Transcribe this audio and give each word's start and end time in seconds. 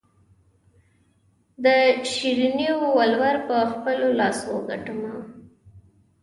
د 1.63 1.65
شیرینو 2.11 2.73
ولور 2.97 3.35
په 3.47 3.55
خپلو 3.71 4.07
لاسو 4.19 4.51
ګټمه. 4.69 5.13